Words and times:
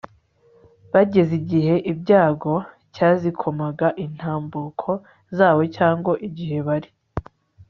bageze 0.93 1.31
igihe 1.41 1.75
ibyago 1.91 2.53
cyazikomaga 2.95 3.87
intambuko 4.05 4.89
zabo 5.35 5.61
cyangwa 5.75 6.13
igihe 6.27 6.57
bari 6.67 6.89